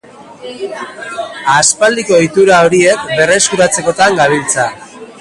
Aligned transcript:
Aspaldiko 1.57 2.17
ohitura 2.21 2.57
horiek 2.65 3.07
berreskuratzekotan 3.23 4.23
gabiltza. 4.25 4.71